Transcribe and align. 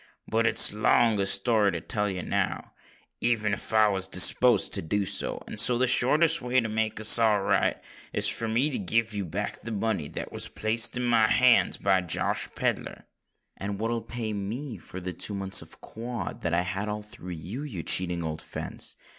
But 0.27 0.47
it's 0.47 0.69
too 0.69 0.79
long 0.81 1.19
a 1.19 1.27
story 1.27 1.71
to 1.73 1.79
tell 1.79 2.09
you 2.09 2.23
now—even 2.23 3.53
if 3.53 3.71
I 3.71 3.87
was 3.87 4.07
disposed 4.07 4.73
to 4.73 4.81
do 4.81 5.05
so; 5.05 5.43
and 5.45 5.59
so 5.59 5.77
the 5.77 5.85
shortest 5.85 6.41
way 6.41 6.59
to 6.59 6.67
make 6.67 6.99
us 6.99 7.19
all 7.19 7.39
right, 7.43 7.77
is 8.11 8.27
for 8.27 8.47
me 8.47 8.71
to 8.71 8.79
give 8.79 9.13
you 9.13 9.23
back 9.25 9.61
the 9.61 9.69
money 9.69 10.07
that 10.07 10.31
was 10.31 10.49
placed 10.49 10.97
in 10.97 11.03
my 11.05 11.27
hands 11.27 11.77
by 11.77 12.01
Josh 12.01 12.47
Pedler." 12.55 13.03
"And 13.57 13.79
what'll 13.79 14.01
pay 14.01 14.33
me 14.33 14.79
for 14.79 14.99
the 14.99 15.13
two 15.13 15.35
months 15.35 15.61
of 15.61 15.81
quod 15.81 16.41
that 16.41 16.53
I 16.55 16.61
had 16.63 16.89
all 16.89 17.03
through 17.03 17.33
you, 17.33 17.61
you 17.61 17.83
cheating 17.83 18.23
old 18.23 18.41
fence?" 18.41 18.95